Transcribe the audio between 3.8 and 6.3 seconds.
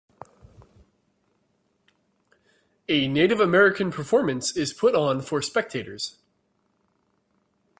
Performance is put on for spectators